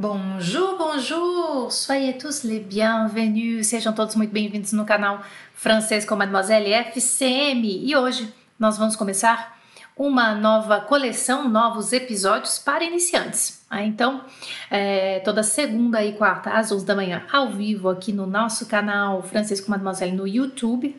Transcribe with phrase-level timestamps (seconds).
[0.00, 1.72] Bonjour, bonjour!
[1.72, 3.66] Soyez tous les bienvenus!
[3.66, 5.20] Sejam todos muito bem-vindos no canal
[5.52, 7.84] Francês com Mademoiselle FCM.
[7.84, 9.58] E hoje nós vamos começar
[9.96, 13.60] uma nova coleção, novos episódios para iniciantes.
[13.68, 14.24] Ah, então,
[14.70, 19.20] é, toda segunda e quarta às 11 da manhã, ao vivo aqui no nosso canal
[19.24, 20.94] Francês com Mademoiselle no YouTube,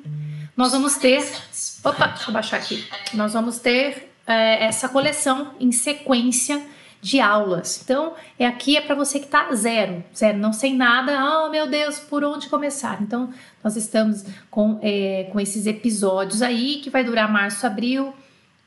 [0.57, 1.25] nós vamos ter.
[1.85, 2.85] Opa, deixa eu baixar aqui.
[3.13, 6.61] Nós vamos ter é, essa coleção em sequência
[7.01, 7.81] de aulas.
[7.83, 11.67] Então, é aqui é para você que está zero, zero, não sei nada, oh meu
[11.67, 13.01] Deus, por onde começar?
[13.01, 13.29] Então,
[13.63, 18.13] nós estamos com, é, com esses episódios aí que vai durar março, abril,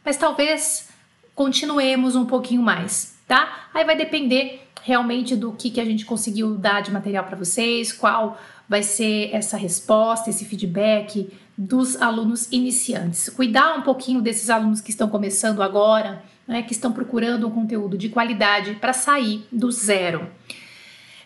[0.05, 0.89] mas talvez
[1.35, 3.69] continuemos um pouquinho mais, tá?
[3.73, 7.93] Aí vai depender realmente do que, que a gente conseguiu dar de material para vocês,
[7.93, 8.39] qual
[8.69, 13.29] vai ser essa resposta, esse feedback dos alunos iniciantes.
[13.29, 17.97] Cuidar um pouquinho desses alunos que estão começando agora né, que estão procurando um conteúdo
[17.97, 20.29] de qualidade para sair do zero.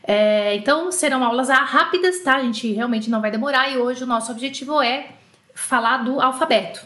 [0.02, 2.36] É, então serão aulas rápidas, tá?
[2.36, 5.10] A gente realmente não vai demorar e hoje o nosso objetivo é
[5.52, 6.80] falar do alfabeto.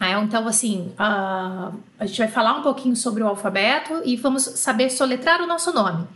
[0.00, 4.42] É, então, assim, a, a gente vai falar um pouquinho sobre o alfabeto e vamos
[4.42, 6.06] saber soletrar o nosso nome.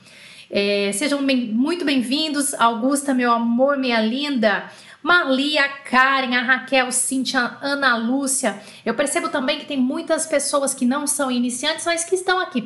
[0.51, 4.65] É, sejam bem, muito bem-vindos, Augusta, meu amor, minha linda.
[5.07, 8.61] Marli, a Karen, a Raquel, Cíntia, a Ana Lúcia.
[8.85, 12.61] Eu percebo também que tem muitas pessoas que não são iniciantes, mas que estão aqui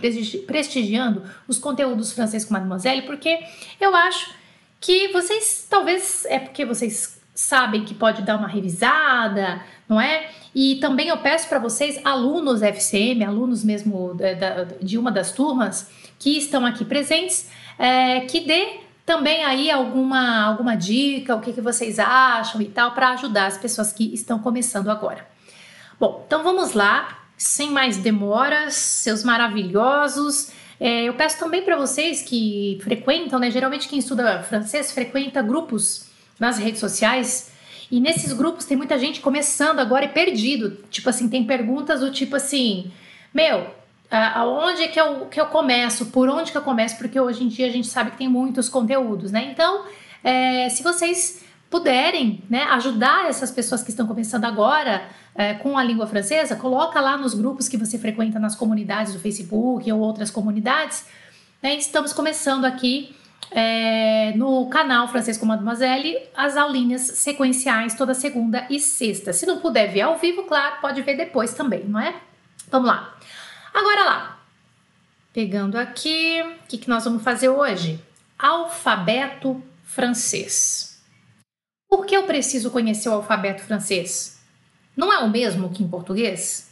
[0.47, 3.41] prestigiando os conteúdos francês com Mademoiselle, porque
[3.79, 4.33] eu acho
[4.81, 10.31] que vocês, talvez é porque vocês sabem que pode dar uma revisada, não é?
[10.55, 14.17] E também eu peço para vocês, alunos FCM, alunos mesmo
[14.81, 20.77] de uma das turmas que estão aqui presentes, é, que dê também aí alguma, alguma
[20.77, 24.89] dica, o que, que vocês acham e tal, para ajudar as pessoas que estão começando
[24.89, 25.27] agora.
[25.99, 30.53] Bom, então vamos lá, sem mais demoras, seus maravilhosos.
[30.79, 33.51] É, eu peço também para vocês que frequentam, né?
[33.51, 36.07] Geralmente quem estuda francês frequenta grupos
[36.39, 37.51] nas redes sociais.
[37.91, 40.79] E nesses grupos tem muita gente começando agora e perdido.
[40.89, 42.93] Tipo assim, tem perguntas do tipo assim:
[43.35, 43.75] Meu,
[44.11, 47.67] aonde que eu, que eu começo, por onde que eu começo, porque hoje em dia
[47.67, 49.49] a gente sabe que tem muitos conteúdos, né?
[49.53, 49.85] Então,
[50.25, 55.05] é, se vocês puderem né, ajudar essas pessoas que estão começando agora
[55.35, 59.21] é, com a língua francesa, coloca lá nos grupos que você frequenta nas comunidades do
[59.21, 61.07] Facebook ou outras comunidades.
[61.63, 61.77] Né?
[61.77, 63.15] Estamos começando aqui
[63.53, 69.33] é, no canal Francês com Mademoiselle as aulinhas sequenciais toda segunda e sexta.
[69.33, 72.15] Se não puder ver ao vivo, claro, pode ver depois também, não é?
[72.69, 73.15] Vamos lá.
[73.73, 74.43] Agora lá,
[75.33, 78.03] pegando aqui, o que, que nós vamos fazer hoje?
[78.39, 81.03] Alfabeto francês.
[81.89, 84.41] Por que eu preciso conhecer o alfabeto francês?
[84.97, 86.71] Não é o mesmo que em português?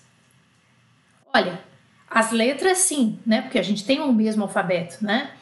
[1.34, 1.62] Olha,
[2.08, 3.42] as letras sim, né?
[3.42, 5.32] Porque a gente tem o mesmo alfabeto, né?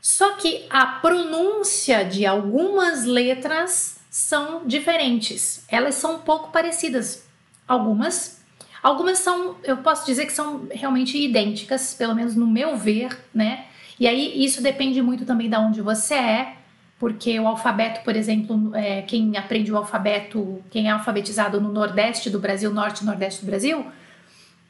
[0.00, 5.64] Só que a pronúncia de algumas letras são diferentes.
[5.68, 7.28] Elas são um pouco parecidas.
[7.68, 8.39] Algumas
[8.82, 13.66] Algumas são, eu posso dizer que são realmente idênticas, pelo menos no meu ver, né?
[13.98, 16.54] E aí isso depende muito também de onde você é,
[16.98, 22.30] porque o alfabeto, por exemplo, é, quem aprende o alfabeto, quem é alfabetizado no Nordeste
[22.30, 23.84] do Brasil, Norte e Nordeste do Brasil,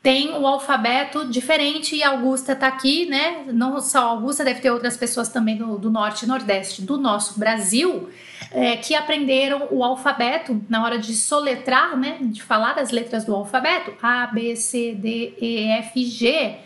[0.02, 3.44] tem o alfabeto diferente e Augusta tá aqui, né?
[3.52, 7.38] Não só Augusta, deve ter outras pessoas também do, do Norte e Nordeste do nosso
[7.38, 8.08] Brasil
[8.50, 12.16] é, que aprenderam o alfabeto na hora de soletrar, né?
[12.20, 16.56] De falar as letras do alfabeto: A, B, C, D, E, F, G.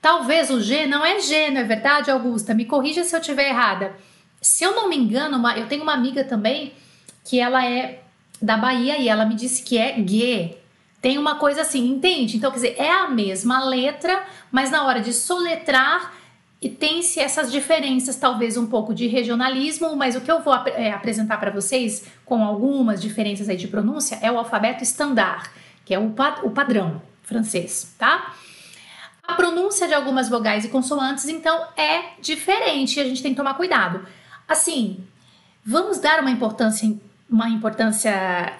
[0.00, 2.52] Talvez o G não é G, não é verdade, Augusta?
[2.52, 3.96] Me corrija se eu estiver errada.
[4.40, 6.72] Se eu não me engano, uma, eu tenho uma amiga também
[7.24, 8.02] que ela é
[8.40, 10.58] da Bahia e ela me disse que é G.
[11.02, 12.36] Tem uma coisa assim, entende?
[12.36, 16.14] Então, quer dizer, é a mesma letra, mas na hora de soletrar
[16.60, 20.68] e tem-se essas diferenças, talvez um pouco de regionalismo, mas o que eu vou ap
[20.68, 25.50] é, apresentar para vocês, com algumas diferenças aí de pronúncia, é o alfabeto standard,
[25.84, 28.32] que é o, pa o padrão francês, tá?
[29.24, 33.36] A pronúncia de algumas vogais e consoantes, então, é diferente e a gente tem que
[33.38, 34.06] tomar cuidado.
[34.46, 35.02] Assim,
[35.64, 36.86] vamos dar uma importância
[37.32, 38.10] uma importância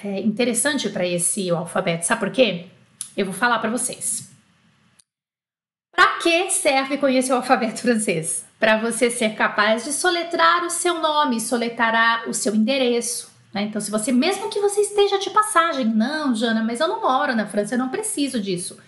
[0.02, 2.06] é, interessante para esse alfabeto.
[2.06, 2.66] Sabe por quê?
[3.14, 4.30] Eu vou falar para vocês.
[5.94, 8.46] Para que serve conhecer o alfabeto francês?
[8.58, 13.30] Para você ser capaz de soletrar o seu nome, soletrar o seu endereço.
[13.52, 13.62] Né?
[13.64, 17.36] Então, se você, mesmo que você esteja de passagem, não, Jana, mas eu não moro
[17.36, 18.78] na França, eu não preciso disso.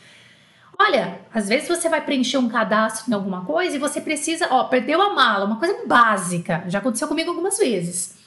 [0.78, 4.64] Olha, às vezes você vai preencher um cadastro em alguma coisa e você precisa, ó,
[4.64, 6.64] perdeu a mala, uma coisa básica.
[6.68, 8.23] Já aconteceu comigo algumas vezes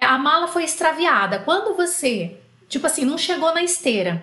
[0.00, 1.38] a mala foi extraviada.
[1.40, 2.38] Quando você,
[2.68, 4.22] tipo assim, não chegou na esteira.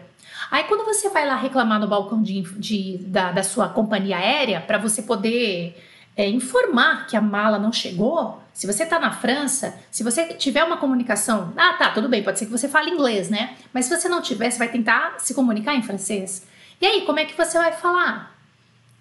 [0.52, 4.62] Aí quando você vai lá reclamar no balcão de, de da, da, sua companhia aérea
[4.62, 5.82] para você poder
[6.16, 10.64] é, informar que a mala não chegou, se você está na França, se você tiver
[10.64, 13.56] uma comunicação, ah, tá, tudo bem, pode ser que você fale inglês, né?
[13.74, 16.46] Mas se você não tiver, você vai tentar se comunicar em francês.
[16.80, 18.34] E aí, como é que você vai falar?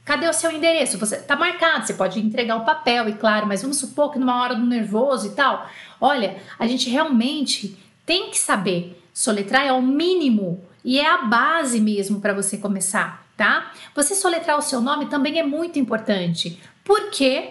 [0.04, 0.98] Cadê o seu endereço?
[0.98, 4.42] Você tá marcado, você pode entregar o papel, e claro, mas vamos supor que numa
[4.42, 5.68] hora do nervoso e tal.
[6.04, 11.80] Olha, a gente realmente tem que saber soletrar é o mínimo e é a base
[11.80, 13.70] mesmo para você começar, tá?
[13.94, 16.60] Você soletrar o seu nome também é muito importante.
[16.82, 17.50] Por quê?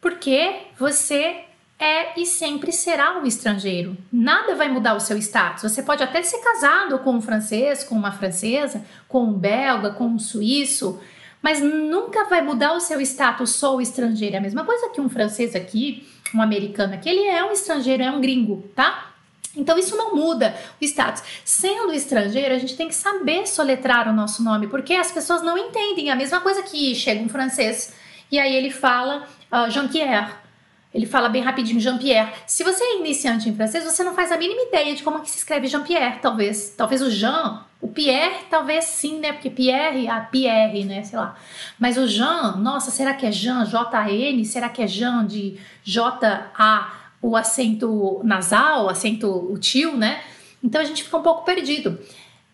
[0.00, 1.44] Porque você
[1.78, 3.96] é e sempre será um estrangeiro.
[4.12, 5.62] Nada vai mudar o seu status.
[5.62, 10.06] Você pode até ser casado com um francês, com uma francesa, com um belga, com
[10.06, 11.00] um suíço,
[11.40, 13.50] mas nunca vai mudar o seu status.
[13.50, 14.34] Sou estrangeiro.
[14.34, 18.02] É a mesma coisa que um francês aqui, um americano aqui, ele é um estrangeiro,
[18.02, 19.12] é um gringo, tá?
[19.56, 21.22] Então isso não muda o status.
[21.44, 25.56] Sendo estrangeiro, a gente tem que saber soletrar o nosso nome, porque as pessoas não
[25.56, 26.10] entendem.
[26.10, 27.94] A mesma coisa que chega um francês
[28.30, 30.45] e aí ele fala uh, Jean-Pierre.
[30.94, 32.32] Ele fala bem rapidinho Jean-Pierre.
[32.46, 35.20] Se você é iniciante em francês, você não faz a mínima ideia de como é
[35.20, 36.74] que se escreve Jean-Pierre, talvez.
[36.76, 39.32] Talvez o Jean, o Pierre, talvez sim, né?
[39.32, 41.02] Porque Pierre, a Pierre, né?
[41.02, 41.36] Sei lá.
[41.78, 44.44] Mas o Jean, nossa, será que é Jean, J-A-N?
[44.44, 50.22] Será que é Jean de J-A, o acento nasal, o acento tio, né?
[50.62, 51.98] Então a gente fica um pouco perdido.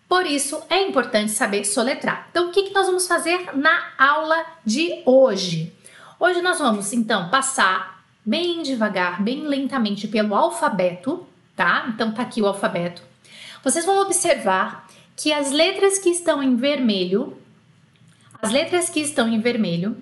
[0.09, 2.27] Por isso é importante saber soletrar.
[2.31, 5.73] Então, o que, que nós vamos fazer na aula de hoje?
[6.21, 7.92] Hoje nós vamos então passar
[8.25, 11.27] bem devagar, bem lentamente pelo alfabeto,
[11.57, 11.87] tá?
[11.89, 13.03] Então tá aqui o alfabeto.
[13.63, 17.37] Vocês vão observar que as letras que estão em vermelho,
[18.41, 19.97] as letras que estão em vermelho,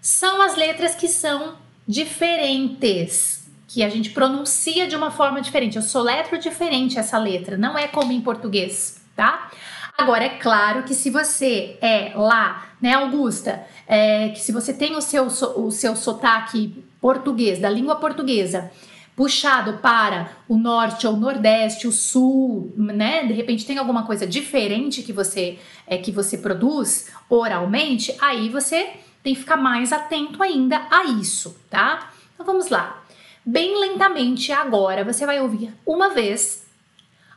[0.00, 5.76] são as letras que são diferentes, que a gente pronuncia de uma forma diferente.
[5.76, 9.50] Eu soletro diferente essa letra, não é como em português tá?
[9.98, 14.94] Agora, é claro que se você é lá, né, Augusta, é, que se você tem
[14.94, 18.70] o seu, o seu sotaque português, da língua portuguesa,
[19.16, 23.24] puxado para o norte ou nordeste, o sul, né?
[23.24, 28.90] De repente tem alguma coisa diferente que você é que você produz oralmente, aí você
[29.22, 32.10] tem que ficar mais atento ainda a isso, tá?
[32.34, 33.02] Então vamos lá.
[33.44, 36.65] Bem lentamente agora você vai ouvir uma vez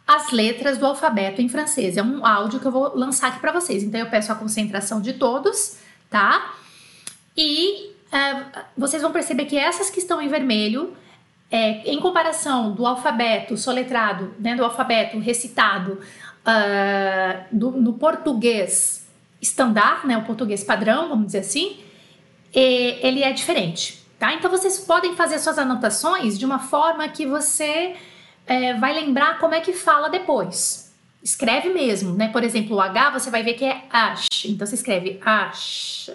[0.10, 1.96] as letras do alfabeto em francês.
[1.96, 3.84] É um áudio que eu vou lançar aqui para vocês.
[3.84, 5.78] Então eu peço a concentração de todos,
[6.10, 6.56] tá?
[7.38, 10.98] E uh, vocês vão perceber que essas que estão em vermelho,
[11.52, 19.08] é, em comparação do alfabeto soletrado, né, do alfabeto recitado uh, do, no português
[19.40, 21.78] estandar, né, o português padrão, vamos dizer assim,
[22.52, 24.34] ele é diferente, tá?
[24.34, 27.96] Então vocês podem fazer suas anotações de uma forma que você
[28.50, 30.92] é, vai lembrar como é que fala depois.
[31.22, 32.30] Escreve mesmo, né?
[32.30, 34.28] Por exemplo, o H você vai ver que é ash.
[34.46, 36.10] Então você escreve ash.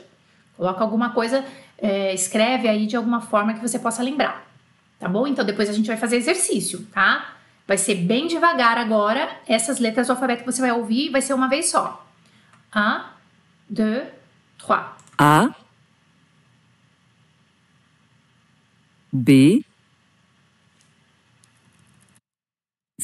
[0.57, 1.45] Coloca alguma coisa,
[1.79, 4.45] é, escreve aí de alguma forma que você possa lembrar.
[4.99, 5.29] Tá bom?
[5.29, 7.37] Então depois a gente vai fazer exercício, tá?
[7.69, 9.41] Vai ser bem devagar agora.
[9.47, 12.05] Essas letras do alfabeto você vai ouvir vai ser uma vez só.
[12.75, 13.01] Un,
[13.71, 14.09] deux,
[14.59, 14.87] trois.
[15.17, 15.55] A.
[19.13, 19.65] B.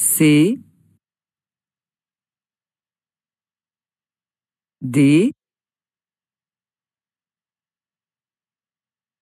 [0.01, 0.57] C
[4.81, 5.31] D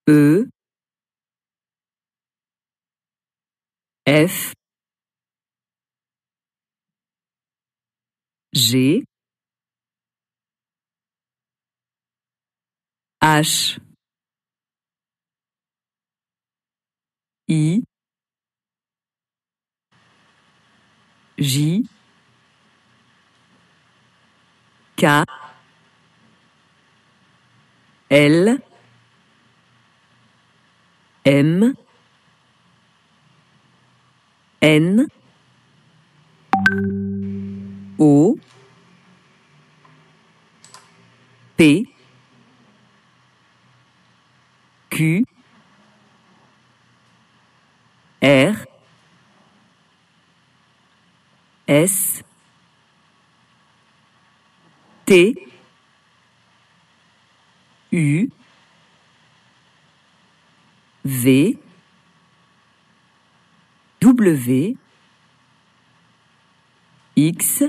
[0.07, 0.45] E
[4.05, 4.53] F
[8.55, 9.03] G
[13.21, 13.79] H
[17.49, 17.88] I
[21.39, 21.83] J
[24.97, 25.25] K
[28.11, 28.57] L
[31.23, 31.77] M
[34.61, 35.07] N
[37.97, 38.37] O
[41.55, 41.87] P
[44.89, 45.23] Q
[48.21, 48.68] R
[51.69, 52.23] S
[55.05, 55.35] T
[57.91, 58.31] U
[61.03, 61.59] V
[63.99, 64.77] W
[67.15, 67.61] X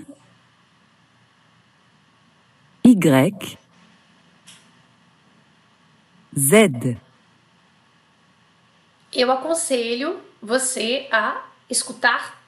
[2.83, 3.59] Y
[6.35, 6.97] Z.
[9.13, 12.40] Eu aconselho você a escutar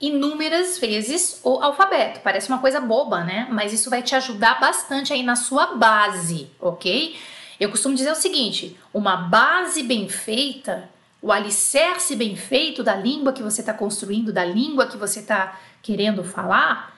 [0.00, 2.20] inúmeras vezes o alfabeto.
[2.20, 3.46] Parece uma coisa boba, né?
[3.50, 7.16] Mas isso vai te ajudar bastante aí na sua base, ok?
[7.58, 10.88] Eu costumo dizer o seguinte: uma base bem feita,
[11.20, 15.60] o alicerce bem feito da língua que você está construindo, da língua que você está
[15.82, 16.96] querendo falar,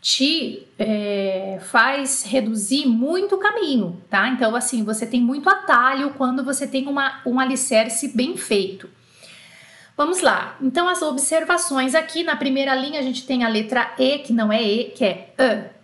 [0.00, 4.28] te é, faz reduzir muito o caminho, tá?
[4.28, 8.88] Então, assim, você tem muito atalho quando você tem uma, um alicerce bem feito.
[9.96, 10.56] Vamos lá.
[10.60, 14.52] Então, as observações aqui na primeira linha a gente tem a letra E, que não
[14.52, 15.76] é E, que é E.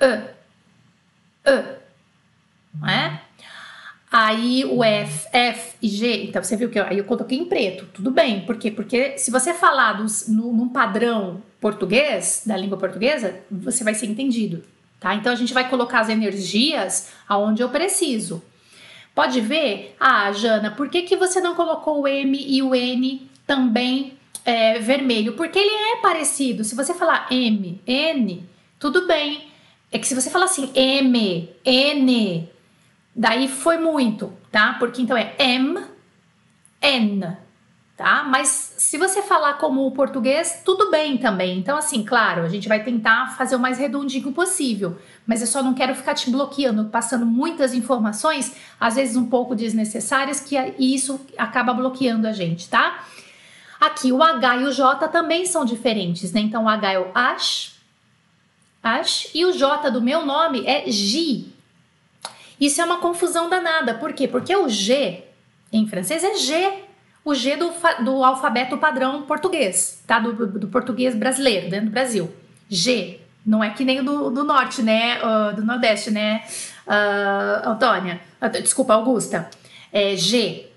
[0.00, 1.50] E.
[1.50, 1.82] E.
[2.74, 3.20] Não é?
[4.10, 7.86] Aí o F, F e G, então você viu que aí eu coloquei em preto,
[7.94, 8.70] tudo bem, por quê?
[8.70, 14.04] Porque se você falar dos, no, num padrão português, da língua portuguesa, você vai ser
[14.04, 14.62] entendido,
[15.00, 15.14] tá?
[15.14, 18.42] Então a gente vai colocar as energias aonde eu preciso.
[19.14, 23.30] Pode ver, ah, Jana, por que, que você não colocou o M e o N
[23.46, 25.34] também é, vermelho?
[25.34, 26.64] Porque ele é parecido.
[26.64, 29.48] Se você falar M, N, tudo bem.
[29.90, 32.48] É que se você falar assim, M, N,
[33.14, 34.76] daí foi muito, tá?
[34.78, 35.78] Porque então é M,
[36.80, 37.36] N,
[37.96, 38.24] tá?
[38.24, 41.58] Mas se você falar como o português, tudo bem também.
[41.58, 45.62] Então, assim, claro, a gente vai tentar fazer o mais redondinho possível mas eu só
[45.62, 51.20] não quero ficar te bloqueando, passando muitas informações, às vezes um pouco desnecessárias, que isso
[51.38, 53.04] acaba bloqueando a gente, tá?
[53.80, 56.40] Aqui o H e o J também são diferentes, né?
[56.40, 57.74] Então o H é o ash,
[58.82, 61.44] ash, e o J do meu nome é G.
[62.60, 64.26] Isso é uma confusão danada, por quê?
[64.26, 65.24] Porque o G
[65.72, 66.84] em francês é G,
[67.24, 67.72] o G do,
[68.04, 70.18] do alfabeto padrão português, tá?
[70.18, 72.32] Do, do português brasileiro, dentro do Brasil.
[72.68, 73.20] G.
[73.44, 75.18] Não é que nem o do, do norte, né?
[75.22, 76.44] Uh, do nordeste, né,
[76.86, 78.20] uh, Antônia?
[78.40, 79.50] Uh, desculpa, Augusta.
[79.92, 80.68] É G.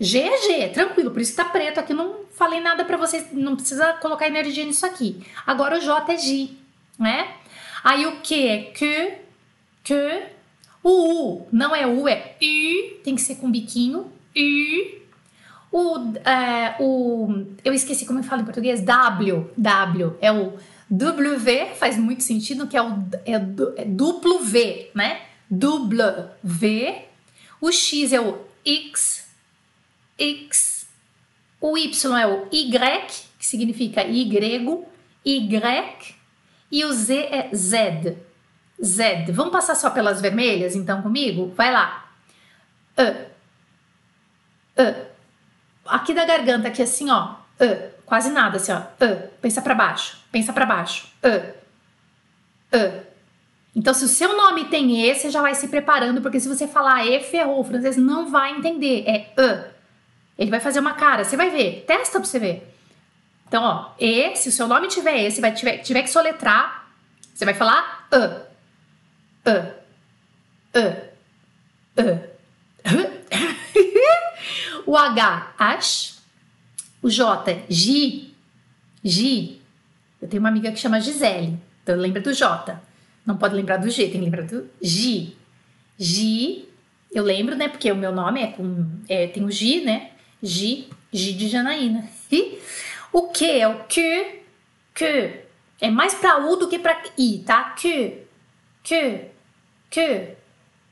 [0.00, 1.94] G é G, tranquilo, por isso que tá preto aqui.
[1.94, 5.24] Não falei nada para vocês, não precisa colocar energia nisso aqui.
[5.46, 6.50] Agora o J é G,
[6.98, 7.28] né?
[7.82, 9.12] Aí o Q é Q,
[9.84, 10.22] Q.
[10.82, 14.12] O U não é U, é U, tem que ser com biquinho.
[14.36, 15.03] U.
[15.76, 20.56] O, é, o, eu esqueci como eu falo em português, W, W, é o
[20.88, 22.92] W faz muito sentido, que é o
[23.26, 23.32] é,
[23.78, 25.22] é duplo V, né?
[25.50, 27.06] Duplo V.
[27.60, 29.26] O X é o X,
[30.16, 30.86] X.
[31.60, 34.84] O Y é o Y, que significa Y,
[35.24, 35.84] Y.
[36.70, 38.16] E o Z é Z,
[38.80, 39.24] Z.
[39.32, 41.52] Vamos passar só pelas vermelhas, então, comigo?
[41.56, 42.12] Vai lá.
[42.96, 43.34] E.
[45.86, 47.34] Aqui da garganta, aqui assim, ó.
[47.60, 47.94] E.
[48.04, 48.78] Quase nada, assim, ó.
[48.78, 51.08] Uh, pensa para baixo, pensa para baixo.
[51.22, 53.02] Uh, uh.
[53.74, 56.68] Então, se o seu nome tem E, você já vai se preparando, porque se você
[56.68, 59.04] falar E, ferrou, o francês não vai entender.
[59.06, 59.72] É.
[60.38, 61.84] Ele vai fazer uma cara, você vai ver.
[61.86, 62.74] Testa pra você ver.
[63.48, 66.88] Então, ó, E, se o seu nome tiver E, você vai tiver, tiver que soletrar,
[67.32, 69.50] você vai falar E.
[69.50, 69.84] E.
[70.78, 72.02] E.
[72.02, 72.33] E.
[74.86, 76.14] o H, ash.
[77.02, 78.34] O J Gi,
[79.04, 79.60] Gi.
[80.20, 82.80] Eu tenho uma amiga que chama Gisele, então lembra do J.
[83.26, 85.36] Não pode lembrar do G, tem que lembrar do Gi.
[85.98, 86.68] Gi,
[87.12, 87.68] eu lembro, né?
[87.68, 88.86] Porque o meu nome é com.
[89.08, 90.10] É, tem o Gi, né?
[90.42, 92.08] Gi, Gi de Janaína.
[93.12, 94.42] O Q é o Q,
[94.94, 95.04] Q.
[95.80, 97.74] É mais pra U do que pra I, tá?
[97.78, 98.18] Q,
[98.82, 99.20] Q,
[99.90, 100.36] Q,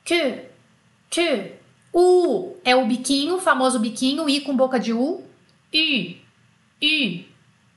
[0.05, 0.41] Q,
[1.11, 1.62] Q.
[1.93, 5.23] U é o biquinho, o famoso biquinho, I com boca de U.
[5.73, 6.21] I,
[6.81, 7.27] I,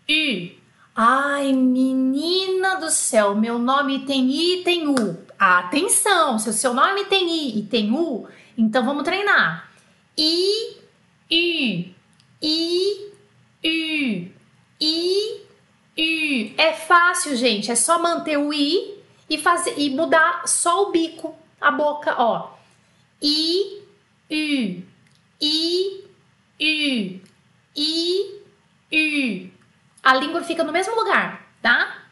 [0.08, 0.60] I.
[0.96, 4.96] Ai, menina do céu, meu nome tem I e tem U.
[5.38, 9.70] Atenção, se o seu nome tem I e tem U, então vamos treinar.
[10.18, 10.78] I,
[11.30, 11.94] I,
[12.42, 13.12] I,
[13.62, 14.32] I,
[14.80, 15.42] I,
[15.98, 16.56] I.
[16.58, 18.96] É fácil, gente, é só manter o I
[19.30, 22.54] e fazer e mudar só o bico, a boca, ó.
[23.22, 23.85] I,
[24.30, 24.86] I,
[25.42, 26.04] I,
[26.60, 27.22] I.
[27.76, 28.42] I,
[28.92, 29.52] U.
[30.02, 32.04] A língua fica no mesmo lugar, tá?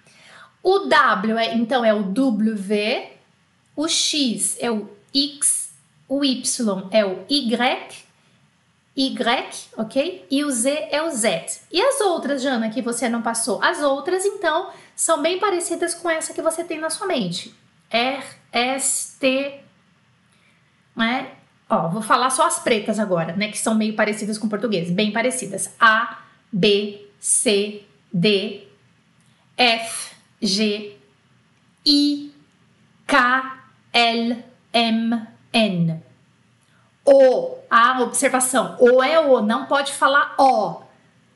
[0.62, 3.10] O W, é, então, é o W.
[3.76, 5.74] O X é o X.
[6.08, 8.04] O Y é o Y.
[8.96, 10.28] Y, ok?
[10.30, 11.62] E o Z é o Z.
[11.72, 13.62] E as outras, Jana, que você não passou?
[13.64, 17.56] As outras, então, são bem parecidas com essa que você tem na sua mente.
[17.90, 19.62] R, S, T,
[20.96, 21.32] né?
[21.74, 23.48] Ó, vou falar só as pretas agora, né?
[23.48, 25.74] Que são meio parecidas com o português, bem parecidas.
[25.80, 26.20] A,
[26.52, 27.82] B, C,
[28.14, 28.68] D,
[29.58, 30.96] F, G,
[31.84, 32.32] I,
[33.08, 33.58] K,
[33.92, 36.04] L, M, N.
[37.04, 40.84] O, a observação, o é o, não pode falar O,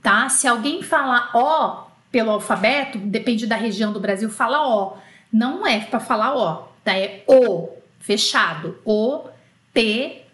[0.04, 0.30] tá?
[0.30, 4.98] Se alguém falar O pelo alfabeto, depende da região do Brasil, fala O.
[5.34, 6.96] Não é para falar O, tá?
[6.96, 8.78] É O, fechado.
[8.86, 9.28] O,
[9.74, 10.27] T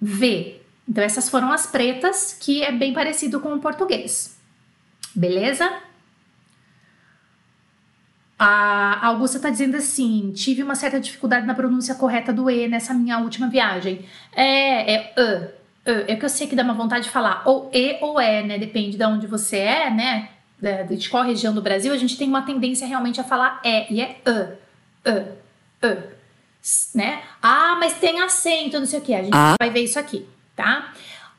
[0.00, 0.60] V.
[0.88, 4.38] Então essas foram as pretas, que é bem parecido com o português.
[5.14, 5.82] Beleza?
[8.38, 12.94] A Augusta está dizendo assim: tive uma certa dificuldade na pronúncia correta do E nessa
[12.94, 14.04] minha última viagem.
[14.32, 15.58] É, é E.
[16.06, 18.58] É que eu sei que dá uma vontade de falar ou E ou E, né?
[18.58, 20.28] Depende de onde você é, né?
[20.88, 24.00] De qual região do Brasil, a gente tem uma tendência realmente a falar E, e
[24.00, 25.10] é E.
[25.10, 25.86] E.
[25.86, 26.17] E.
[26.94, 27.22] Né?
[27.42, 29.14] Ah, mas tem acento, não sei o que.
[29.14, 29.54] A gente ah.
[29.58, 30.92] vai ver isso aqui, tá?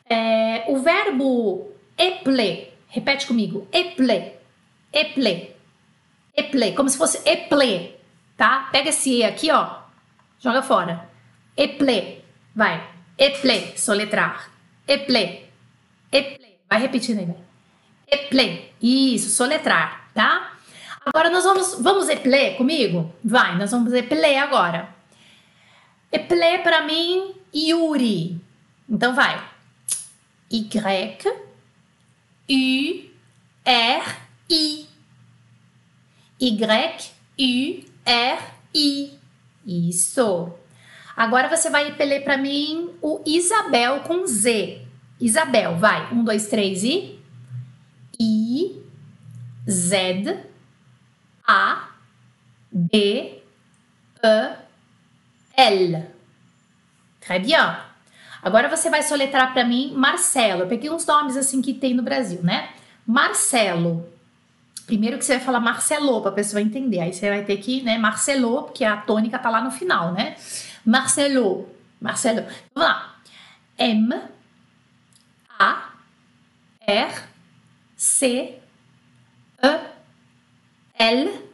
[0.09, 4.33] É, o verbo eple, repete comigo: eple,
[4.93, 5.59] eple
[6.39, 7.95] Eple, como se fosse eple,
[8.37, 8.69] tá?
[8.71, 9.81] Pega esse E aqui, ó,
[10.39, 11.09] joga fora.
[11.57, 12.23] Eple,
[12.55, 12.81] vai.
[13.17, 14.49] Eple, soletrar.
[14.87, 15.45] Eple,
[16.09, 16.55] eple.
[16.69, 17.35] Vai repetindo aí, vai.
[18.07, 20.53] Eple, isso, soletrar, tá?
[21.05, 23.13] Agora nós vamos, vamos eple comigo?
[23.23, 24.87] Vai, nós vamos eple agora.
[26.11, 28.41] Eple para mim, Yuri.
[28.89, 29.47] Então vai.
[30.49, 30.67] Y,
[32.49, 33.09] U,
[33.63, 34.15] R,
[34.49, 34.87] I.
[37.37, 37.83] Y-U-R-I.
[39.65, 40.53] Isso.
[41.15, 44.87] Agora você vai repelir para mim o Isabel com Z.
[45.19, 46.11] Isabel, vai.
[46.13, 47.19] Um, dois, três e.
[48.19, 48.81] I,
[49.69, 50.45] Z,
[51.45, 51.89] A,
[52.71, 53.43] B,
[54.23, 54.57] E,
[55.59, 56.05] L.
[57.19, 57.75] Très bien.
[58.41, 60.61] Agora você vai soletrar para mim Marcelo.
[60.61, 62.69] Eu peguei uns nomes assim que tem no Brasil, né?
[63.05, 64.07] Marcelo.
[64.85, 67.01] Primeiro que você vai falar Marcelo para a pessoa entender.
[67.01, 70.35] Aí você vai ter que, né, Marcelo, porque a tônica tá lá no final, né?
[70.85, 71.69] Marcelo.
[71.99, 72.47] Marcelo.
[72.73, 73.15] Vamos lá.
[73.77, 74.15] M
[75.59, 75.89] A
[76.87, 77.13] R
[77.97, 78.59] C
[79.61, 79.77] E
[80.97, 81.49] L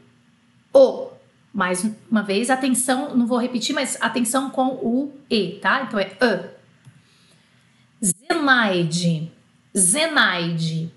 [0.71, 1.14] O.
[1.55, 5.83] Mais uma vez, atenção, não vou repetir, mas atenção com o E, tá?
[5.83, 8.05] Então é E.
[8.05, 9.31] Zenaide.
[9.75, 10.93] Zenaide.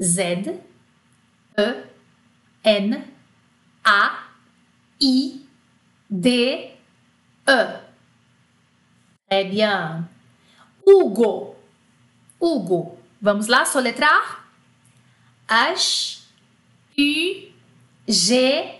[0.00, 0.60] Z
[1.56, 1.84] E,
[2.62, 3.04] N,
[3.84, 4.28] A,
[5.00, 5.44] I,
[6.08, 6.70] D,
[7.48, 7.88] E.
[9.28, 10.08] Très bien.
[10.86, 11.56] Hugo.
[12.40, 12.96] Hugo.
[13.20, 14.48] Vamos lá soletrar?
[15.48, 16.20] H,
[16.96, 17.52] U,
[18.06, 18.77] G,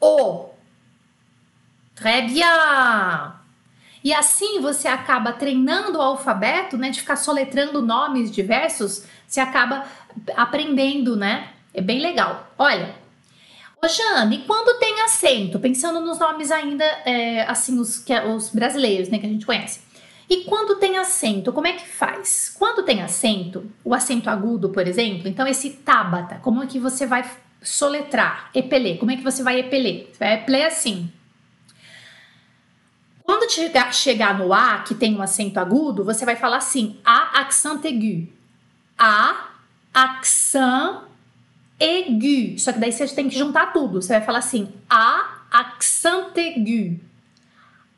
[0.00, 0.50] O.
[1.94, 2.46] Très bien.
[4.04, 6.90] E assim você acaba treinando o alfabeto, né?
[6.90, 9.84] De ficar soletrando nomes diversos, você acaba
[10.36, 11.50] aprendendo, né?
[11.74, 12.48] É bem legal.
[12.56, 12.94] Olha,
[13.80, 15.60] Ô Jane, e quando tem acento?
[15.60, 19.80] Pensando nos nomes ainda, é, assim, os, que, os brasileiros, né, que a gente conhece.
[20.28, 22.54] E quando tem acento, como é que faz?
[22.58, 27.06] Quando tem acento, o acento agudo, por exemplo, então esse tabata, como é que você
[27.06, 27.24] vai
[27.62, 28.50] soletrar?
[28.54, 30.10] Epeler, como é que você vai epeler?
[30.12, 31.12] Você vai epeler assim.
[33.22, 37.40] Quando chegar, chegar no A, que tem um acento agudo, você vai falar assim, A
[37.40, 38.32] accent aigu.
[38.96, 39.50] A
[39.92, 41.08] accent
[41.80, 42.58] aigu.
[42.58, 44.02] Só que daí você tem que juntar tudo.
[44.02, 47.00] Você vai falar assim: A accent aigu.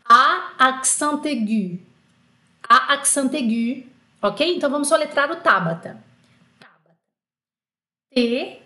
[0.04, 1.80] A accent aigu.
[2.68, 3.86] A accent aigu.
[4.22, 4.56] Ok?
[4.56, 6.02] Então vamos soletrar o Tabata.
[8.12, 8.59] T.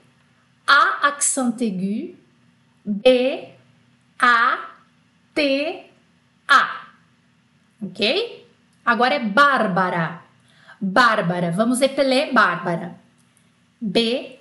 [0.67, 2.17] A accent aigu.
[2.85, 3.49] B.
[4.19, 4.69] A.
[5.35, 5.91] T.
[6.49, 6.87] A.
[7.83, 8.47] Ok?
[8.85, 10.23] Agora é Bárbara.
[10.81, 11.51] Bárbara.
[11.51, 12.99] Vamos repeler Bárbara.
[13.81, 14.39] B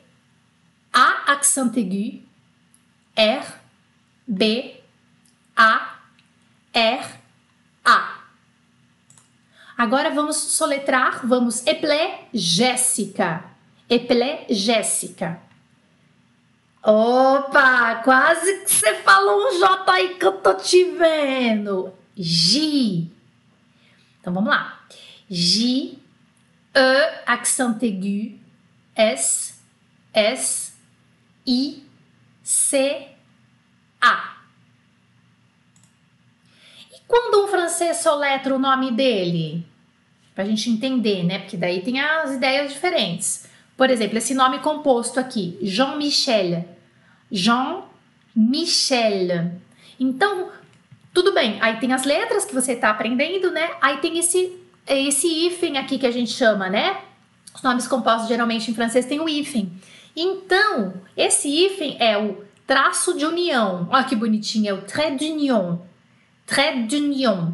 [0.93, 2.21] a accent aigu,
[3.15, 3.45] R,
[4.27, 4.79] B,
[5.55, 5.99] A,
[6.71, 7.05] R,
[7.83, 8.19] A.
[9.75, 13.43] Agora vamos soletrar, vamos eple Jéssica.
[13.89, 15.41] Eple Jéssica.
[16.83, 21.93] Opa, quase que você falou um J aí que eu tô te vendo.
[22.15, 23.09] J.
[24.19, 24.85] Então vamos lá.
[25.29, 25.97] J,
[26.75, 28.39] E, accent aigu,
[28.95, 29.53] S,
[30.13, 30.73] S,
[31.45, 31.83] I,
[32.43, 33.07] C,
[34.01, 34.37] A.
[36.91, 39.65] E quando um francês soletra o nome dele?
[40.35, 41.39] Para a gente entender, né?
[41.39, 43.47] Porque daí tem as ideias diferentes.
[43.77, 46.72] Por exemplo, esse nome composto aqui, Jean-Michel.
[47.33, 49.01] Jean-Michel.
[49.99, 50.51] Então,
[51.11, 51.57] tudo bem.
[51.61, 53.71] Aí tem as letras que você está aprendendo, né?
[53.81, 54.55] Aí tem esse,
[54.87, 57.01] esse hífen aqui que a gente chama, né?
[57.55, 59.73] Os nomes compostos geralmente em francês tem o hífen.
[60.15, 63.87] Então, esse hífen é o traço de união.
[63.91, 65.79] Olha que bonitinho, é o trait d'union.
[66.45, 67.53] Trait d'union.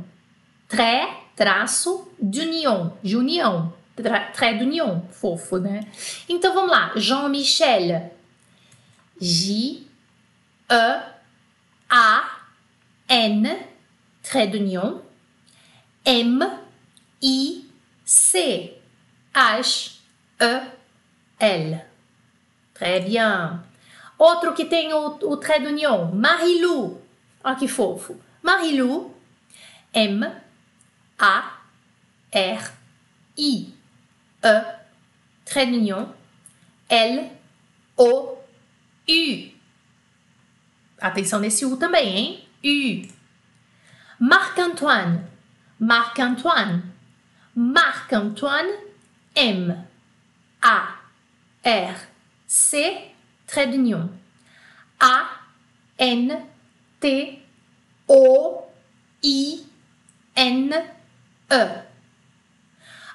[0.67, 3.73] Trait, traço, d'union, de união.
[4.33, 5.81] Trait d'union, fofo, né?
[6.27, 6.91] Então vamos lá.
[6.95, 8.18] Jean-Michel.
[9.21, 9.88] J,
[10.69, 10.99] E,
[11.89, 12.23] A,
[13.10, 13.58] N,
[14.23, 15.01] trait d'union,
[16.05, 16.47] M,
[17.21, 17.65] I,
[18.05, 18.77] C,
[19.34, 20.01] H,
[20.39, 20.62] E,
[21.39, 21.86] L.
[22.73, 23.63] Très bien.
[24.17, 27.01] Outro que tem o, o trait d'union, Marilou.
[27.43, 28.19] Olha que fofo.
[28.41, 29.15] Marilou,
[29.93, 30.25] M,
[31.17, 31.60] A,
[32.32, 32.71] R,
[33.38, 33.73] I,
[34.43, 34.63] E,
[35.45, 36.13] trait d'union,
[36.89, 37.32] L,
[37.97, 38.38] O,
[39.10, 39.52] U.
[41.02, 42.50] Atenção nesse U também, hein?
[42.63, 43.19] U.
[44.19, 45.26] Marc-Antoine,
[45.80, 46.84] Marc-Antoine,
[47.56, 48.78] Marc-Antoine,
[49.36, 49.76] M,
[50.62, 51.00] A,
[51.63, 51.95] R,
[52.45, 53.12] C,
[53.48, 54.10] trait d'union,
[55.00, 55.39] A,
[55.98, 56.45] N,
[57.00, 57.41] T,
[58.08, 58.63] O,
[59.24, 59.65] I,
[60.36, 60.74] N,
[61.50, 61.89] E.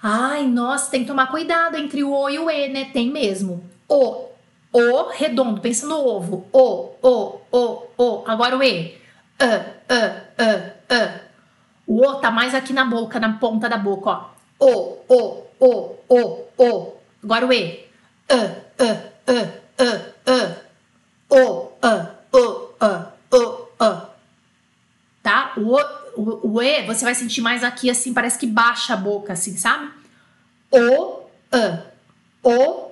[0.03, 2.91] Ai, nossa, tem que tomar cuidado entre o O e o E, né?
[2.93, 3.71] Tem mesmo.
[3.89, 4.34] O,
[4.75, 6.49] O, redondo, pensa no ovo.
[6.53, 8.25] O, O, O, O.
[8.27, 8.99] Agora o E.
[9.39, 10.01] E, E,
[10.37, 11.21] E, E.
[11.87, 14.31] O O tá mais aqui na boca, na ponta da boca, ó.
[14.59, 16.97] O, O, O, O, O.
[17.23, 17.89] Agora o E.
[18.29, 18.91] E, E,
[19.29, 19.39] E,
[19.79, 19.91] E,
[20.27, 20.57] E.
[21.31, 21.71] O,
[22.33, 24.03] O, E, O, E.
[25.23, 25.53] Tá?
[25.57, 29.35] O, o, o E, você vai sentir mais aqui, assim, parece que baixa a boca,
[29.35, 29.89] assim, sabe?
[30.73, 31.21] O,
[31.53, 31.79] E.
[32.43, 32.91] O.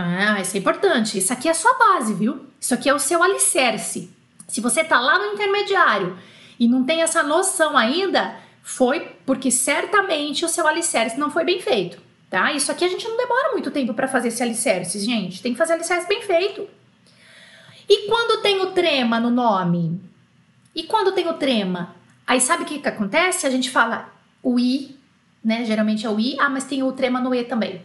[0.00, 1.18] Ah, isso é importante.
[1.18, 2.46] Isso aqui é a sua base, viu?
[2.60, 4.08] Isso aqui é o seu alicerce.
[4.46, 6.16] Se você tá lá no intermediário
[6.56, 11.60] e não tem essa noção ainda, foi porque certamente o seu alicerce não foi bem
[11.60, 12.52] feito, tá?
[12.52, 15.42] Isso aqui a gente não demora muito tempo para fazer esse alicerce, gente.
[15.42, 16.68] Tem que fazer alicerce bem feito.
[17.88, 20.00] E quando tem o trema no nome?
[20.76, 21.96] E quando tem o trema?
[22.24, 23.48] Aí sabe o que, que acontece?
[23.48, 24.12] A gente fala
[24.44, 24.96] o i,
[25.42, 25.64] né?
[25.64, 27.82] Geralmente é o i, ah, mas tem o trema no e também.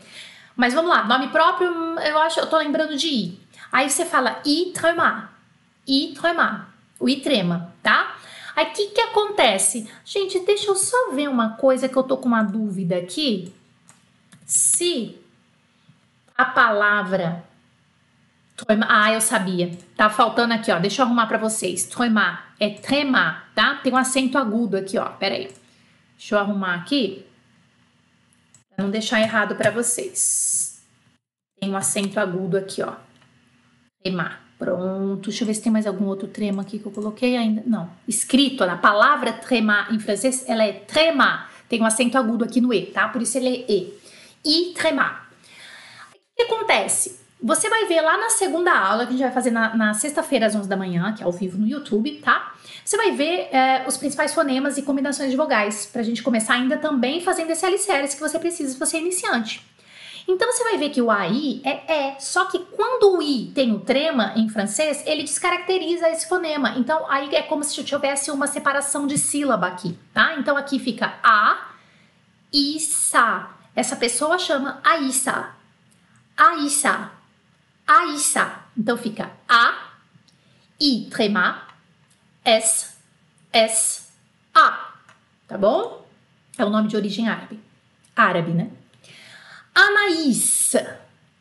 [0.55, 3.39] Mas vamos lá, nome próprio, eu acho, eu tô lembrando de i.
[3.71, 5.31] Aí você fala i trema,
[5.87, 6.67] i trema,
[6.99, 8.15] o i trema, tá?
[8.55, 9.89] Aí o que que acontece?
[10.05, 13.51] Gente, deixa eu só ver uma coisa que eu tô com uma dúvida aqui.
[14.45, 15.17] Se
[16.37, 17.43] a palavra
[18.87, 19.71] ah, eu sabia.
[19.97, 20.79] Tá faltando aqui, ó.
[20.79, 21.85] Deixa eu arrumar para vocês.
[21.85, 23.75] Tremar é tremar, tá?
[23.75, 25.05] Tem um acento agudo aqui, ó.
[25.09, 25.51] Pera aí.
[26.17, 27.25] Deixa eu arrumar aqui.
[28.75, 30.81] Pra não deixar errado para vocês.
[31.59, 32.93] Tem um acento agudo aqui, ó.
[34.01, 34.41] Tremar.
[34.57, 35.29] Pronto.
[35.29, 37.63] Deixa eu ver se tem mais algum outro trema aqui que eu coloquei ainda.
[37.65, 37.89] Não.
[38.07, 41.51] Escrito, na palavra tremar em francês, ela é tremar.
[41.67, 43.07] Tem um acento agudo aqui no E, tá?
[43.09, 43.93] Por isso ele é E.
[44.45, 45.29] E tremar.
[46.13, 47.19] O que acontece?
[47.41, 50.45] Você vai ver lá na segunda aula, que a gente vai fazer na, na sexta-feira
[50.45, 52.55] às 11 da manhã, que é ao vivo no YouTube, tá?
[52.83, 56.77] Você vai ver é, os principais fonemas e combinações de vogais, pra gente começar ainda
[56.77, 59.65] também fazendo esse alicerce que você precisa se você é iniciante.
[60.27, 63.73] Então você vai ver que o AI é é, só que quando o i tem
[63.73, 66.75] o trema em francês, ele descaracteriza esse fonema.
[66.77, 70.35] Então aí é como se tivesse uma separação de sílaba aqui, tá?
[70.37, 71.71] Então aqui fica a,
[72.51, 73.49] isa.
[73.75, 75.49] Essa pessoa chama Aissa.
[76.37, 77.11] Aissa.
[77.85, 78.59] Aissa.
[78.77, 79.89] Então fica A,
[80.79, 81.67] I, trema,
[82.43, 82.95] S,
[83.51, 84.09] S,
[84.53, 84.93] A.
[85.47, 86.05] Tá bom?
[86.57, 87.59] É o nome de origem árabe.
[88.15, 88.69] Árabe, né?
[89.73, 90.75] Anaís.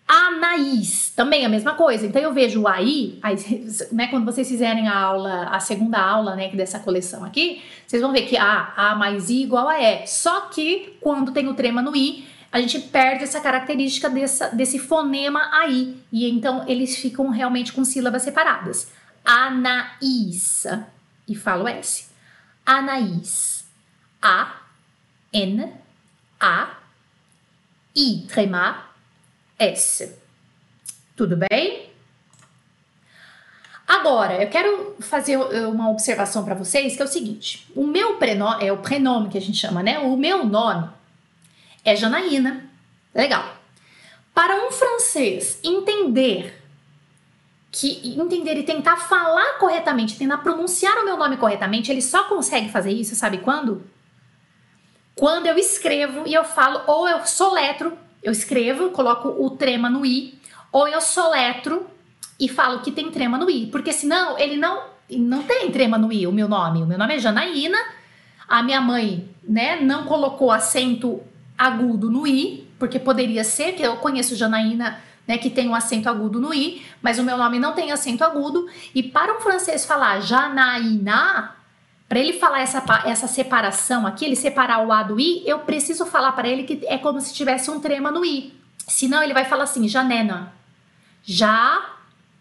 [0.06, 1.10] Anaís.
[1.14, 2.06] Também a mesma coisa.
[2.06, 3.36] Então eu vejo o AI, aí,
[3.92, 8.12] né, quando vocês fizerem a aula, a segunda aula, né, dessa coleção aqui, vocês vão
[8.12, 10.06] ver que A, A mais I igual a E.
[10.06, 14.78] Só que quando tem o trema no I, a gente perde essa característica dessa, desse
[14.78, 15.96] fonema aí.
[16.12, 18.92] E então eles ficam realmente com sílabas separadas.
[19.24, 20.66] Anaís.
[21.26, 22.11] E falo S.
[22.64, 23.62] Anaís.
[24.22, 24.61] A,
[25.32, 25.72] N,
[26.38, 26.76] A,
[27.94, 28.94] I, tremar,
[29.58, 30.16] S.
[31.16, 31.90] Tudo bem?
[33.87, 38.64] Agora, eu quero fazer uma observação para vocês que é o seguinte: o meu prenome,
[38.64, 39.98] é o prenome que a gente chama, né?
[39.98, 40.88] O meu nome
[41.85, 42.70] é Janaína.
[43.12, 43.56] Legal.
[44.32, 46.62] Para um francês entender
[47.72, 52.68] que entender e tentar falar corretamente, tentar pronunciar o meu nome corretamente, ele só consegue
[52.68, 53.82] fazer isso, sabe quando?
[55.16, 60.04] Quando eu escrevo e eu falo, ou eu soletro, eu escrevo, coloco o trema no
[60.04, 60.38] i,
[60.70, 61.87] ou eu soletro
[62.38, 66.12] e falo que tem trema no i, porque senão ele não não tem trema no
[66.12, 66.82] i, o meu nome.
[66.82, 67.78] O meu nome é Janaína.
[68.48, 71.20] A minha mãe, né, não colocou acento
[71.56, 76.08] agudo no i, porque poderia ser que eu conheço Janaína, né, que tem um acento
[76.08, 78.66] agudo no i, mas o meu nome não tem acento agudo.
[78.94, 81.56] E para um francês falar Janaína,
[82.08, 86.04] para ele falar essa, essa separação aqui, ele separar o a do i, eu preciso
[86.06, 88.52] falar para ele que é como se tivesse um trema no i.
[88.87, 90.52] Senão ele vai falar assim, Janena.
[91.24, 91.80] Já,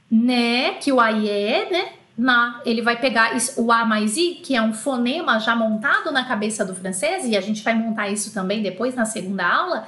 [0.10, 1.94] né, que o ai é, né?
[2.18, 2.62] na.
[2.66, 6.64] Ele vai pegar o A mais I, que é um fonema já montado na cabeça
[6.64, 9.88] do francês, e a gente vai montar isso também depois na segunda aula.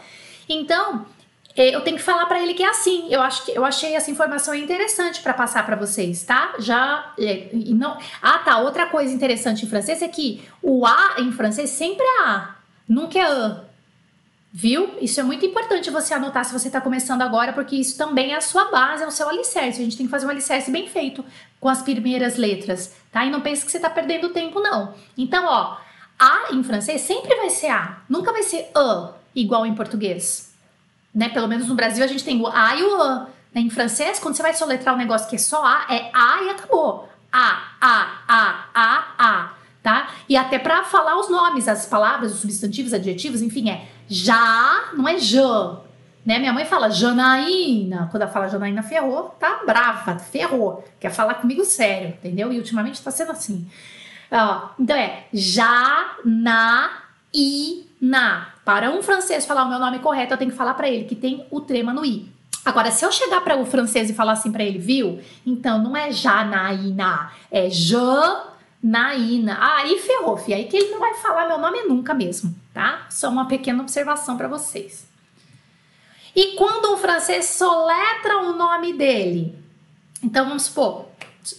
[0.49, 1.05] Então,
[1.55, 3.07] eu tenho que falar para ele que é assim.
[3.11, 6.55] Eu acho que eu achei essa informação interessante para passar para vocês, tá?
[6.57, 7.97] Já é, e não.
[8.21, 8.57] Ah, tá.
[8.57, 12.55] Outra coisa interessante em francês é que o A em francês sempre é A,
[12.87, 13.63] nunca é A.
[14.55, 14.97] Viu?
[15.01, 18.35] Isso é muito importante você anotar se você está começando agora, porque isso também é
[18.35, 19.81] a sua base, é o seu alicerce.
[19.81, 21.25] A gente tem que fazer um alicerce bem feito
[21.59, 23.25] com as primeiras letras, tá?
[23.25, 24.93] E não pense que você está perdendo tempo, não.
[25.17, 25.77] Então, ó,
[26.19, 30.52] A em francês sempre vai ser A, nunca vai ser A, igual em português.
[31.13, 31.29] Né?
[31.29, 33.27] Pelo menos no Brasil a gente tem o A e o A.
[33.53, 33.61] Né?
[33.61, 36.49] Em francês, quando você vai soletrar um negócio que é só A, é A e
[36.49, 37.09] acabou.
[37.31, 40.09] A, A, A, A, A, tá?
[40.29, 45.07] E até para falar os nomes, as palavras, os substantivos, adjetivos, enfim, é já, não
[45.07, 45.79] é Jã.
[46.25, 46.39] Né?
[46.39, 48.07] Minha mãe fala Janaína.
[48.09, 50.83] Quando ela fala Janaína ferrou, tá brava, ferrou.
[50.99, 52.51] Quer falar comigo sério, entendeu?
[52.51, 53.67] E ultimamente tá sendo assim.
[54.31, 57.03] Ó, então é Janaína.
[58.65, 61.15] Para um francês falar o meu nome correto, eu tenho que falar para ele que
[61.15, 62.31] tem o trema no i.
[62.65, 65.19] Agora, se eu chegar para o francês e falar assim para ele, viu?
[65.45, 69.57] Então não é Janaína, é Janaína.
[69.59, 70.53] Ah, aí ferrou, fi.
[70.53, 73.05] Aí que ele não vai falar meu nome nunca mesmo tá?
[73.09, 75.07] Só uma pequena observação para vocês.
[76.35, 79.55] E quando um francês soletra o nome dele,
[80.21, 81.05] então vamos supor,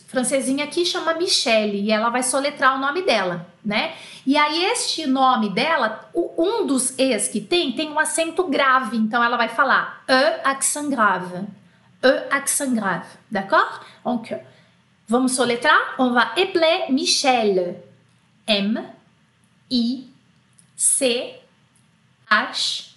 [0.07, 3.94] francesinha aqui chama Michelle e ela vai soletrar o nome dela, né?
[4.27, 9.23] E aí este nome dela, um dos e's que tem, tem um acento grave, então
[9.23, 11.47] ela vai falar e accent grave,
[12.03, 13.81] e accent grave, d'accord?
[14.05, 14.35] Donc,
[15.07, 17.83] vamos soletrar, on va appeler Michelle,
[18.47, 18.83] M
[19.70, 20.09] I
[20.77, 21.40] C,
[22.29, 22.94] H,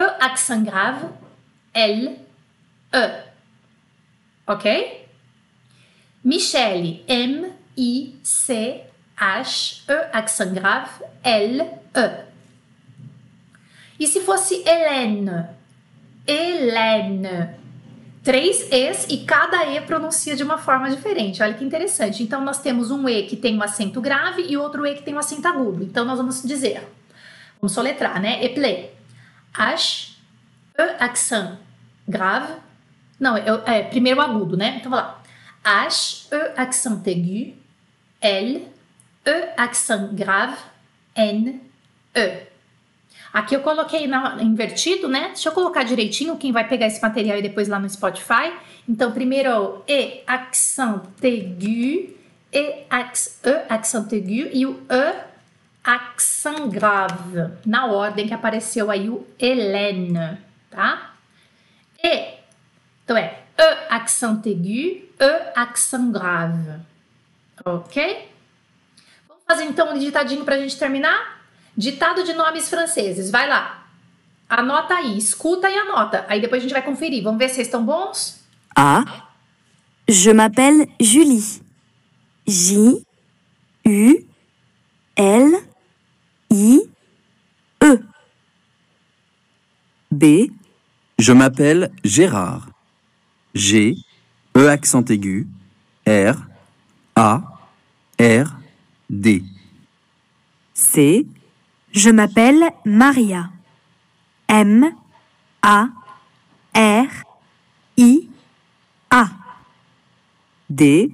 [0.00, 1.08] E accent grave,
[1.74, 2.18] L,
[2.92, 3.22] E.
[4.46, 5.07] Ok?
[6.28, 8.82] Michele, M, I, C,
[9.16, 11.70] H, E accent grave, L,
[13.98, 14.06] E.
[14.06, 15.46] Se fosse Helene?
[16.26, 17.56] Helene.
[18.22, 21.42] Três E's e cada E pronuncia de uma forma diferente.
[21.42, 22.22] Olha que interessante.
[22.22, 25.14] Então, nós temos um E que tem um acento grave e outro E que tem
[25.14, 25.82] um acento agudo.
[25.82, 26.86] Então, nós vamos dizer
[27.58, 28.44] Vamos soletrar, né?
[28.44, 28.90] Eplé.
[29.54, 30.10] H,
[30.78, 31.58] E, accent
[32.06, 32.52] grave.
[33.18, 34.76] Não, é, é primeiro agudo, né?
[34.76, 35.17] Então, vamos lá.
[35.68, 37.54] H, E, accent aigu.
[38.22, 38.68] L,
[39.26, 40.56] E, accent grave.
[41.14, 41.60] N,
[42.14, 42.42] E.
[43.32, 45.28] Aqui eu coloquei na, invertido, né?
[45.28, 48.52] Deixa eu colocar direitinho quem vai pegar esse material e depois lá no Spotify.
[48.88, 52.16] Então, primeiro E, accent aigu.
[52.50, 52.86] E,
[53.68, 54.48] accent aigu.
[54.50, 55.28] E o E,
[55.84, 60.38] accent grave, na ordem que apareceu aí o Hélène,
[60.70, 61.14] tá?
[62.02, 62.38] E,
[63.04, 66.80] então é E accent aigu, E accent grave,
[67.64, 68.28] ok?
[69.26, 71.42] Vamos fazer então um ditadinho para a gente terminar?
[71.76, 73.86] Ditado de nomes franceses, vai lá.
[74.48, 76.24] Anota aí, escuta e anota.
[76.28, 77.22] Aí depois a gente vai conferir.
[77.22, 78.42] Vamos ver se estão bons?
[78.74, 79.04] A.
[80.08, 81.60] Je m'appelle Julie.
[82.46, 83.04] J.
[83.84, 84.28] U.
[85.16, 85.68] L.
[86.50, 86.90] I,
[87.82, 87.98] E.
[90.10, 90.50] B.
[91.18, 92.67] Je m'appelle Gérard.
[93.54, 94.04] G,
[94.56, 95.46] E accent aigu,
[96.06, 96.36] R,
[97.14, 97.42] A,
[98.18, 98.60] R,
[99.08, 99.44] D.
[100.74, 101.26] C.
[101.92, 103.50] Je m'appelle Maria.
[104.48, 104.90] M,
[105.62, 105.88] A,
[106.74, 107.06] R,
[107.96, 108.28] I,
[109.10, 109.28] A.
[110.70, 111.10] D.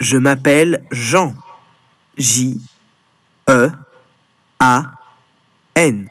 [0.00, 1.34] Je m'appelle Jean.
[2.16, 2.58] J,
[3.48, 3.70] E,
[4.60, 4.92] a,
[5.74, 6.08] N.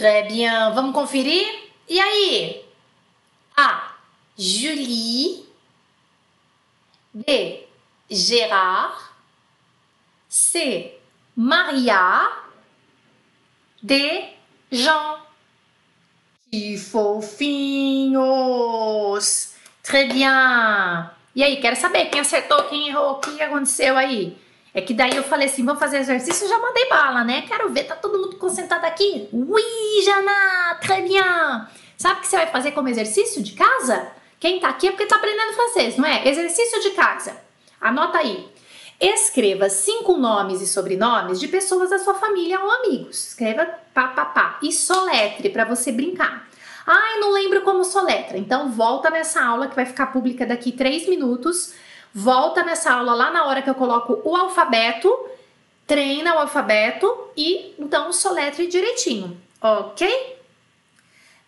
[0.00, 0.72] Très bien.
[0.72, 1.46] Vamos conferir?
[1.86, 2.64] E aí?
[3.54, 3.96] A.
[4.34, 5.44] Julie.
[7.12, 7.68] B.
[8.08, 8.94] Gérard.
[10.26, 10.98] C.
[11.36, 12.30] Maria.
[13.82, 14.38] D.
[14.72, 15.18] Jean.
[16.50, 18.24] Que fofinhos!
[19.82, 21.10] Très bien!
[21.36, 24.34] E aí, quero saber quem acertou, quem errou, o que aconteceu aí?
[24.72, 27.42] É que daí eu falei assim, vamos fazer exercício, já mandei bala, né?
[27.42, 29.28] Quero ver, tá todo mundo concentrado aqui?
[29.32, 31.22] Oui, Jana, très bien!
[31.96, 34.12] Sabe o que você vai fazer como exercício de casa?
[34.38, 36.26] Quem tá aqui é porque tá aprendendo francês, não é?
[36.26, 37.36] Exercício de casa.
[37.80, 38.48] Anota aí.
[39.00, 43.28] Escreva cinco nomes e sobrenomes de pessoas da sua família ou amigos.
[43.28, 44.58] Escreva pá, pá, pá.
[44.62, 46.48] E soletre para você brincar.
[46.86, 48.38] Ai, não lembro como soletra.
[48.38, 51.72] Então volta nessa aula que vai ficar pública daqui três minutos.
[52.14, 55.12] Volta nessa aula lá na hora que eu coloco o alfabeto,
[55.86, 60.40] treina o alfabeto e então soletre direitinho, ok?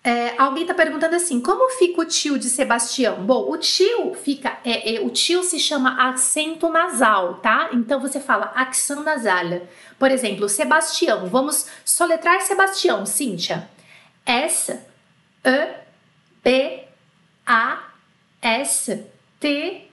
[0.04, 3.24] É, alguém está perguntando assim, como fica o tio de Sebastião?
[3.24, 7.70] Bom, o tio fica, é, é, o tio se chama acento nasal, tá?
[7.72, 9.62] Então você fala accent nasal.
[10.00, 13.70] Por exemplo, Sebastião, vamos soletrar Sebastião, Cíntia.
[14.26, 14.76] S,
[15.44, 15.68] E,
[16.42, 16.84] B,
[17.46, 17.84] A,
[18.40, 19.06] S,
[19.38, 19.88] T,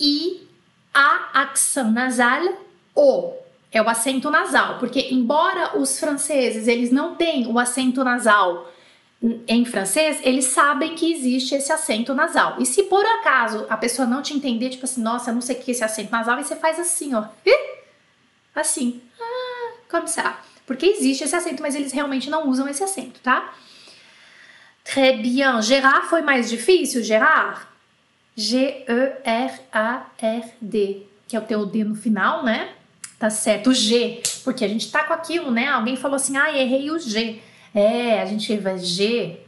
[0.00, 0.46] I,
[0.92, 2.42] A, accent nasal,
[2.94, 3.34] O.
[3.72, 8.70] É o acento nasal, porque embora os franceses eles não têm o acento nasal
[9.48, 12.56] em francês, eles sabem que existe esse acento nasal.
[12.60, 15.56] E se por acaso a pessoa não te entender, tipo assim, nossa, eu não sei
[15.56, 17.24] o que é esse acento nasal, e você faz assim, ó.
[18.54, 19.02] Assim.
[19.20, 20.38] Ah, como ça.
[20.66, 23.52] Porque existe esse acento, mas eles realmente não usam esse acento, tá?
[24.84, 25.60] Très bien.
[25.62, 27.60] Gerard foi mais difícil, Gerard?
[28.36, 28.96] G-E-R-A-R-D.
[31.26, 32.70] Que é o teu D no final, né?
[33.18, 33.70] Tá certo.
[33.70, 34.22] O G.
[34.42, 35.68] Porque a gente tá com aquilo, né?
[35.68, 37.40] Alguém falou assim, ah, errei o G.
[37.74, 39.40] É, a gente vai G,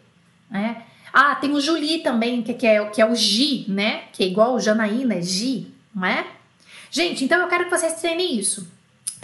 [0.50, 0.82] né?
[1.12, 4.02] Ah, tem o Julie também, que, que, é, que é o G, né?
[4.12, 6.26] Que é igual o Janaína, é G, não é?
[6.90, 8.70] Gente, então eu quero que vocês treinem isso,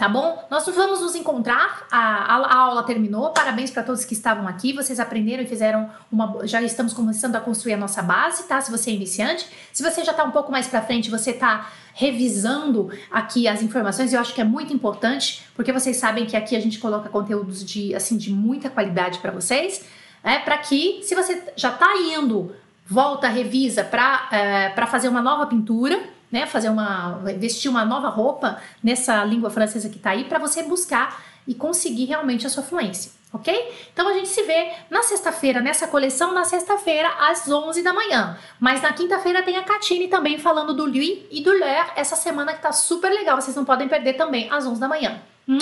[0.03, 0.45] tá bom?
[0.51, 4.73] Nós vamos nos encontrar, a, a, a aula terminou, parabéns para todos que estavam aqui,
[4.73, 6.45] vocês aprenderam e fizeram uma...
[6.45, 8.59] Já estamos começando a construir a nossa base, tá?
[8.59, 11.71] Se você é iniciante, se você já tá um pouco mais para frente, você tá
[11.93, 16.57] revisando aqui as informações, eu acho que é muito importante, porque vocês sabem que aqui
[16.57, 19.85] a gente coloca conteúdos de assim de muita qualidade para vocês,
[20.21, 22.53] é para que se você já está indo,
[22.85, 25.97] volta, revisa para é, para fazer uma nova pintura,
[26.33, 30.63] né, fazer uma vestir uma nova roupa nessa língua francesa que está aí para você
[30.63, 33.51] buscar e conseguir realmente a sua fluência ok?
[33.91, 38.37] Então a gente se vê na sexta-feira, nessa coleção, na sexta-feira, às 11 da manhã.
[38.59, 42.53] Mas na quinta-feira tem a Catine também falando do lui e do leur, essa semana
[42.53, 45.19] que tá super legal, vocês não podem perder também às 11 da manhã.
[45.49, 45.57] Hum?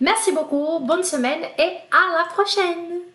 [0.00, 3.09] Merci beaucoup, bonne semaine et à la prochaine!